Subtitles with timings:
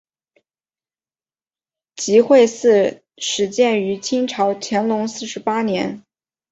[1.95, 6.03] 集惠寺始建于清朝乾隆四十八年。